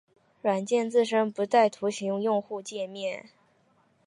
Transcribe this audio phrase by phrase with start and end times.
[0.41, 3.29] 软件自身不带图形用户界面。